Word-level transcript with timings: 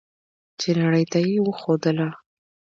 چې 0.59 0.69
نړۍ 0.81 1.05
ته 1.11 1.19
یې 1.27 1.37
وښودله. 1.43 2.09